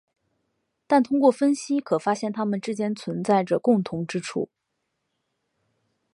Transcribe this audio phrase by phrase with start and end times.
[0.87, 4.49] 但通过分析可发现它们之间存在着共同之处。